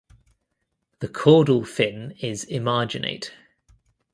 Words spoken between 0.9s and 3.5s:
The caudal fin is emarginate.